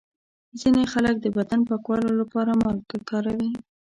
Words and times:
ځینې 0.59 0.83
خلک 0.93 1.15
د 1.19 1.25
بدن 1.37 1.59
پاکولو 1.69 2.09
لپاره 2.19 2.51
مالګه 2.61 2.97
کاروي. 3.09 3.51